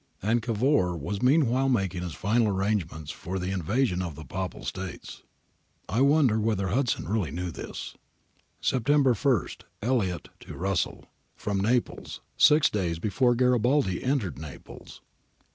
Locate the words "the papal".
4.15-4.65